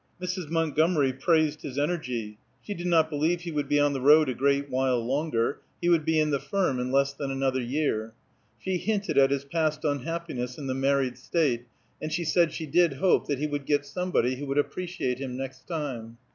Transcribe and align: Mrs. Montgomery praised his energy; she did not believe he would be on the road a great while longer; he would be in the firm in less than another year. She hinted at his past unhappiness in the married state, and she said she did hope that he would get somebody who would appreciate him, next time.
Mrs. 0.19 0.49
Montgomery 0.49 1.13
praised 1.13 1.61
his 1.61 1.77
energy; 1.77 2.39
she 2.59 2.73
did 2.73 2.87
not 2.87 3.07
believe 3.07 3.41
he 3.41 3.51
would 3.51 3.67
be 3.69 3.79
on 3.79 3.93
the 3.93 4.01
road 4.01 4.29
a 4.29 4.33
great 4.33 4.67
while 4.67 4.99
longer; 4.99 5.59
he 5.79 5.89
would 5.89 6.05
be 6.05 6.19
in 6.19 6.31
the 6.31 6.39
firm 6.39 6.79
in 6.79 6.91
less 6.91 7.13
than 7.13 7.29
another 7.29 7.61
year. 7.61 8.13
She 8.57 8.77
hinted 8.79 9.19
at 9.19 9.29
his 9.29 9.45
past 9.45 9.85
unhappiness 9.85 10.57
in 10.57 10.65
the 10.65 10.73
married 10.73 11.19
state, 11.19 11.65
and 12.01 12.11
she 12.11 12.23
said 12.23 12.51
she 12.51 12.65
did 12.65 12.93
hope 12.93 13.27
that 13.27 13.37
he 13.37 13.45
would 13.45 13.67
get 13.67 13.85
somebody 13.85 14.37
who 14.37 14.47
would 14.47 14.57
appreciate 14.57 15.19
him, 15.19 15.37
next 15.37 15.67
time. 15.67 16.17